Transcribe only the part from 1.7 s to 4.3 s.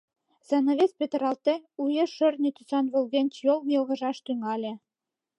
уэш шӧртньӧ тӱсан волгенче йол йылгыжаш